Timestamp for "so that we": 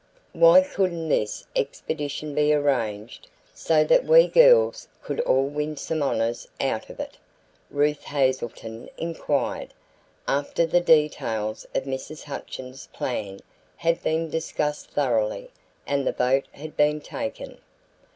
3.53-4.25